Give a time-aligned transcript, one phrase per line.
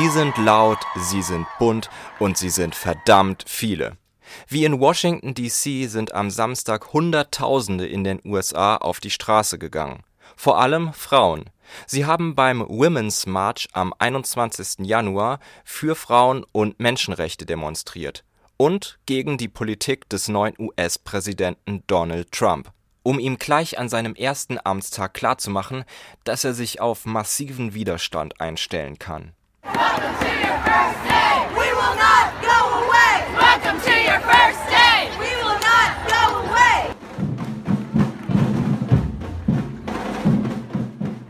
[0.00, 3.98] Sie sind laut, sie sind bunt und sie sind verdammt viele.
[4.48, 5.88] Wie in Washington, D.C.
[5.88, 10.02] sind am Samstag Hunderttausende in den USA auf die Straße gegangen.
[10.36, 11.50] Vor allem Frauen.
[11.86, 14.86] Sie haben beim Women's March am 21.
[14.86, 18.24] Januar für Frauen und Menschenrechte demonstriert
[18.56, 24.58] und gegen die Politik des neuen US-Präsidenten Donald Trump, um ihm gleich an seinem ersten
[24.64, 25.84] Amtstag klarzumachen,
[26.24, 29.34] dass er sich auf massiven Widerstand einstellen kann.
[29.76, 31.34] Welcome to your first day.
[31.58, 32.49] We will not go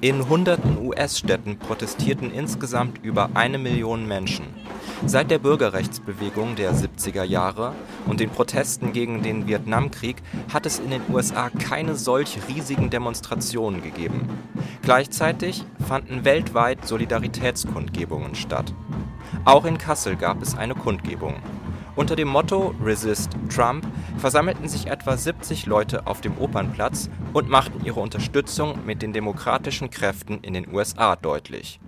[0.00, 4.46] In hunderten US-Städten protestierten insgesamt über eine Million Menschen.
[5.04, 7.74] Seit der Bürgerrechtsbewegung der 70er Jahre
[8.06, 10.18] und den Protesten gegen den Vietnamkrieg
[10.52, 14.28] hat es in den USA keine solch riesigen Demonstrationen gegeben.
[14.82, 18.72] Gleichzeitig fanden weltweit Solidaritätskundgebungen statt.
[19.44, 21.34] Auch in Kassel gab es eine Kundgebung.
[21.98, 23.84] Unter dem Motto Resist Trump
[24.18, 29.90] versammelten sich etwa 70 Leute auf dem Opernplatz und machten ihre Unterstützung mit den demokratischen
[29.90, 31.80] Kräften in den USA deutlich.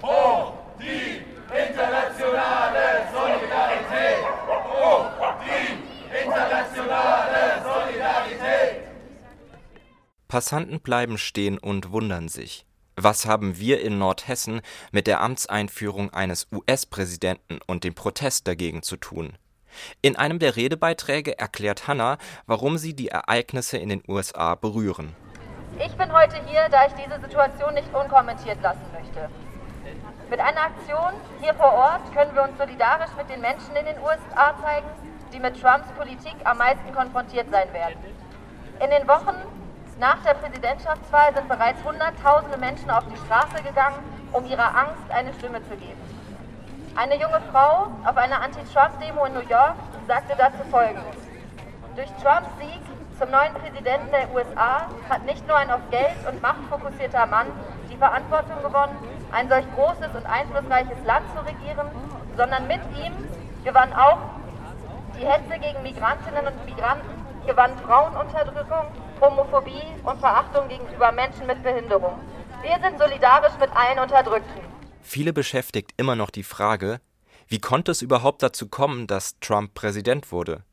[0.00, 4.24] Hoch die internationale Solidarität!
[4.46, 5.10] Hoch
[5.44, 8.82] die internationale Solidarität!
[10.28, 12.64] Passanten bleiben stehen und wundern sich.
[12.94, 14.60] Was haben wir in Nordhessen
[14.92, 19.36] mit der Amtseinführung eines US-Präsidenten und dem Protest dagegen zu tun?
[20.02, 25.14] In einem der Redebeiträge erklärt Hannah, warum sie die Ereignisse in den USA berühren.
[25.78, 29.28] Ich bin heute hier, da ich diese Situation nicht unkommentiert lassen möchte.
[30.30, 33.98] Mit einer Aktion hier vor Ort können wir uns solidarisch mit den Menschen in den
[33.98, 34.88] USA zeigen,
[35.32, 37.98] die mit Trumps Politik am meisten konfrontiert sein werden.
[38.82, 39.34] In den Wochen
[39.98, 43.98] nach der Präsidentschaftswahl sind bereits Hunderttausende Menschen auf die Straße gegangen,
[44.32, 46.17] um ihrer Angst eine Stimme zu geben.
[46.98, 49.76] Eine junge Frau auf einer Anti-Trump-Demo in New York
[50.08, 51.14] sagte dazu Folgendes.
[51.94, 52.82] Durch Trumps Sieg
[53.16, 57.46] zum neuen Präsidenten der USA hat nicht nur ein auf Geld und Macht fokussierter Mann
[57.88, 58.98] die Verantwortung gewonnen,
[59.30, 61.86] ein solch großes und einflussreiches Land zu regieren,
[62.36, 63.14] sondern mit ihm
[63.62, 64.18] gewann auch
[65.16, 67.14] die Hetze gegen Migrantinnen und Migranten,
[67.46, 68.86] gewann Frauenunterdrückung,
[69.20, 72.18] Homophobie und Verachtung gegenüber Menschen mit Behinderung.
[72.60, 74.77] Wir sind solidarisch mit allen Unterdrückten.
[75.10, 77.00] Viele beschäftigt immer noch die Frage,
[77.46, 80.64] wie konnte es überhaupt dazu kommen, dass Trump Präsident wurde?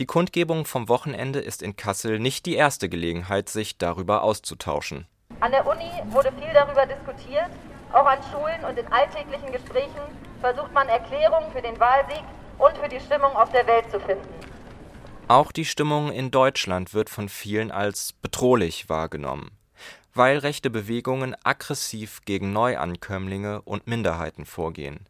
[0.00, 5.06] Die Kundgebung vom Wochenende ist in Kassel nicht die erste Gelegenheit, sich darüber auszutauschen.
[5.38, 7.50] An der Uni wurde viel darüber diskutiert.
[7.92, 10.02] Auch an Schulen und in alltäglichen Gesprächen
[10.40, 12.24] versucht man Erklärungen für den Wahlsieg
[12.58, 14.28] und für die Stimmung auf der Welt zu finden.
[15.28, 19.56] Auch die Stimmung in Deutschland wird von vielen als bedrohlich wahrgenommen
[20.14, 25.08] weil rechte Bewegungen aggressiv gegen Neuankömmlinge und Minderheiten vorgehen.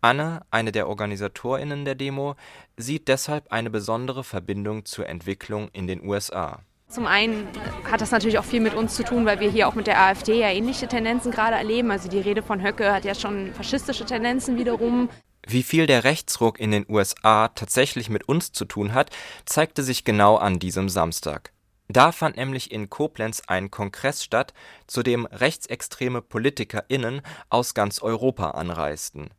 [0.00, 2.36] Anne, eine der Organisatorinnen der Demo,
[2.76, 6.60] sieht deshalb eine besondere Verbindung zur Entwicklung in den USA.
[6.88, 7.48] Zum einen
[7.90, 9.98] hat das natürlich auch viel mit uns zu tun, weil wir hier auch mit der
[9.98, 11.90] AfD ja ähnliche Tendenzen gerade erleben.
[11.90, 15.08] Also die Rede von Höcke hat ja schon faschistische Tendenzen wiederum.
[15.46, 19.10] Wie viel der Rechtsruck in den USA tatsächlich mit uns zu tun hat,
[19.46, 21.52] zeigte sich genau an diesem Samstag.
[21.88, 24.54] Da fand nämlich in Koblenz ein Kongress statt,
[24.86, 29.30] zu dem rechtsextreme PolitikerInnen aus ganz Europa anreisten.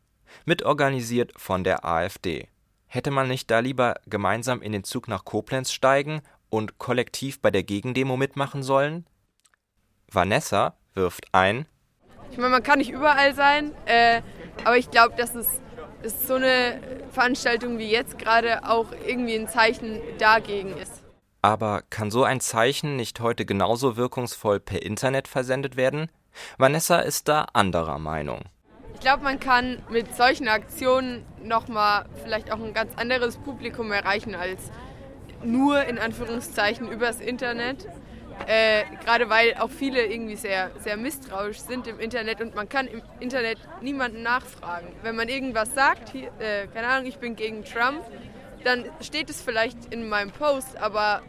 [0.44, 2.48] Mitorganisiert von der AfD.
[2.86, 7.50] Hätte man nicht da lieber gemeinsam in den Zug nach Koblenz steigen und kollektiv bei
[7.50, 9.06] der Gegendemo mitmachen sollen?
[10.10, 11.66] Vanessa wirft ein.
[12.30, 14.22] Ich meine, man kann nicht überall sein, äh,
[14.64, 15.60] aber ich glaube, dass es
[16.04, 16.80] dass so eine
[17.10, 21.03] Veranstaltung wie jetzt gerade auch irgendwie ein Zeichen dagegen ist.
[21.44, 26.10] Aber kann so ein Zeichen nicht heute genauso wirkungsvoll per Internet versendet werden?
[26.56, 28.44] Vanessa ist da anderer Meinung.
[28.94, 34.34] Ich glaube, man kann mit solchen Aktionen nochmal vielleicht auch ein ganz anderes Publikum erreichen
[34.34, 34.70] als
[35.44, 37.88] nur in Anführungszeichen übers Internet.
[38.46, 42.86] Äh, Gerade weil auch viele irgendwie sehr, sehr misstrauisch sind im Internet und man kann
[42.86, 44.86] im Internet niemanden nachfragen.
[45.02, 48.00] Wenn man irgendwas sagt, hier, äh, keine Ahnung, ich bin gegen Trump,
[48.64, 51.20] dann steht es vielleicht in meinem Post, aber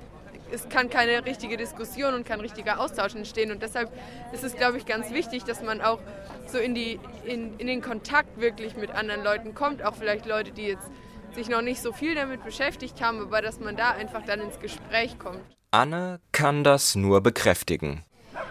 [0.51, 3.51] es kann keine richtige Diskussion und kein richtiger Austausch entstehen.
[3.51, 3.91] Und deshalb
[4.33, 5.99] ist es, glaube ich, ganz wichtig, dass man auch
[6.47, 9.83] so in, die, in, in den Kontakt wirklich mit anderen Leuten kommt.
[9.83, 10.89] Auch vielleicht Leute, die jetzt
[11.33, 14.59] sich noch nicht so viel damit beschäftigt haben, aber dass man da einfach dann ins
[14.59, 15.41] Gespräch kommt.
[15.71, 18.03] Anne kann das nur bekräftigen.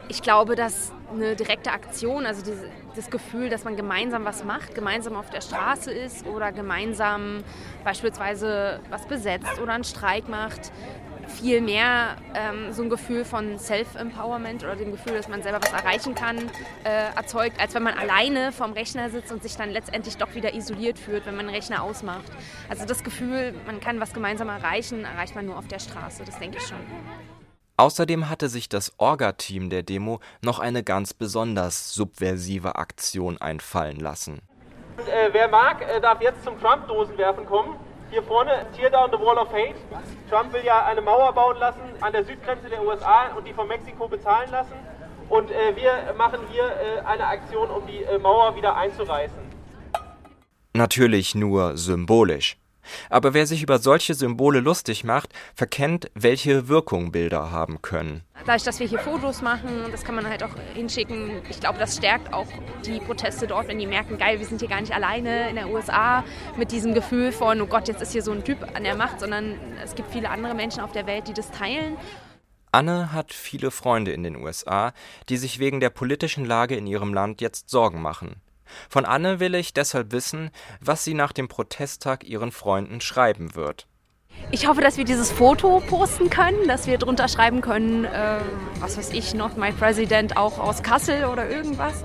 [0.09, 4.75] Ich glaube, dass eine direkte Aktion, also diese, das Gefühl, dass man gemeinsam was macht,
[4.75, 7.43] gemeinsam auf der Straße ist oder gemeinsam
[7.85, 10.73] beispielsweise was besetzt oder einen Streik macht,
[11.35, 15.73] viel mehr ähm, so ein Gefühl von Self-Empowerment oder dem Gefühl, dass man selber was
[15.73, 16.39] erreichen kann,
[16.85, 20.55] äh, erzeugt, als wenn man alleine vorm Rechner sitzt und sich dann letztendlich doch wieder
[20.55, 22.31] isoliert fühlt, wenn man den Rechner ausmacht.
[22.69, 26.39] Also das Gefühl, man kann was gemeinsam erreichen, erreicht man nur auf der Straße, das
[26.39, 26.79] denke ich schon.
[27.77, 34.43] Außerdem hatte sich das Orga-Team der Demo noch eine ganz besonders subversive Aktion einfallen lassen.
[34.97, 37.77] Und, äh, wer mag, äh, darf jetzt zum Trump-Dosenwerfen kommen.
[38.11, 39.75] Hier vorne, Tear Down the Wall of Hate.
[40.31, 43.67] Trump will ja eine Mauer bauen lassen an der Südgrenze der USA und die von
[43.67, 44.75] Mexiko bezahlen lassen.
[45.29, 49.39] Und äh, wir machen hier äh, eine Aktion, um die äh, Mauer wieder einzureißen.
[50.75, 52.57] Natürlich nur symbolisch.
[53.11, 58.23] Aber wer sich über solche Symbole lustig macht, verkennt, welche Wirkung Bilder haben können.
[58.47, 61.43] Dadurch, dass wir hier Fotos machen, das kann man halt auch hinschicken.
[61.49, 62.47] Ich glaube, das stärkt auch
[62.85, 65.71] die Proteste dort, wenn die merken, geil, wir sind hier gar nicht alleine in der
[65.71, 66.25] USA
[66.57, 69.21] mit diesem Gefühl von, oh Gott, jetzt ist hier so ein Typ an der Macht,
[69.21, 71.97] sondern es gibt viele andere Menschen auf der Welt, die das teilen.
[72.75, 74.93] Anne hat viele Freunde in den USA,
[75.29, 78.41] die sich wegen der politischen Lage in ihrem Land jetzt Sorgen machen.
[78.89, 80.51] Von Anne will ich deshalb wissen,
[80.81, 83.87] was sie nach dem Protesttag ihren Freunden schreiben wird.
[84.51, 88.39] Ich hoffe, dass wir dieses Foto posten können, dass wir drunter schreiben können, äh,
[88.81, 92.03] was weiß ich, not my president, auch aus Kassel oder irgendwas.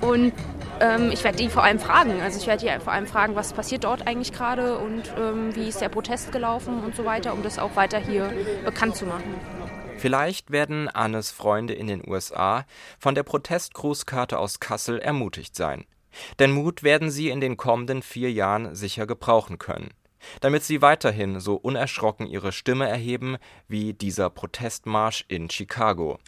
[0.00, 0.32] Und
[0.80, 2.20] ähm, ich werde die vor allem fragen.
[2.22, 5.68] Also ich werde die vor allem fragen, was passiert dort eigentlich gerade und ähm, wie
[5.68, 8.32] ist der Protest gelaufen und so weiter, um das auch weiter hier
[8.64, 9.34] bekannt zu machen.
[9.98, 12.64] Vielleicht werden Annes Freunde in den USA
[12.98, 15.84] von der Protestgrußkarte aus Kassel ermutigt sein.
[16.38, 19.90] Denn Mut werden sie in den kommenden vier Jahren sicher gebrauchen können,
[20.40, 23.36] damit sie weiterhin so unerschrocken ihre Stimme erheben
[23.68, 26.18] wie dieser Protestmarsch in Chicago.